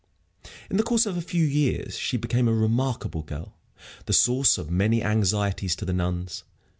[0.71, 3.53] In the course of a few years she became a remarkable girl,
[4.07, 6.43] the source of many anxieties to the nuns.